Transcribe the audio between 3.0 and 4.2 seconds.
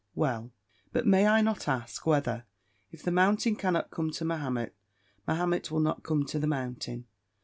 the mountain cannot come